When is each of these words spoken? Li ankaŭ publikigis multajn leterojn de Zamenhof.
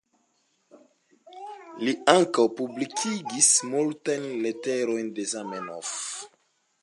Li 1.89 1.93
ankaŭ 2.13 2.45
publikigis 2.61 3.51
multajn 3.73 4.27
leterojn 4.47 5.15
de 5.19 5.29
Zamenhof. 5.35 5.95